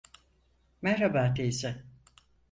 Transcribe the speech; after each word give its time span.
Merhaba 0.81 1.33
teyze. 1.33 1.83